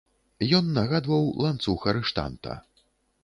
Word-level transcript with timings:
Ён 0.59 0.69
нагадваў 0.77 1.27
ланцуг 1.45 1.85
арыштанта. 1.93 2.57